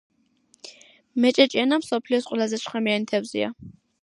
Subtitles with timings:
[1.25, 3.55] მეჭეჭიანა მსოფლიოს ყველაზე შხამიანი თევზია.